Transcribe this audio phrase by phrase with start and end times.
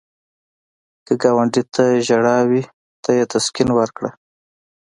[1.05, 2.63] که ګاونډي ته ژړا وي،
[3.03, 4.09] ته یې تسکین ورکړه